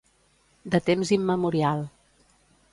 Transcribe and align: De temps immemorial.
De 0.77 0.79
temps 0.87 1.13
immemorial. 1.19 1.87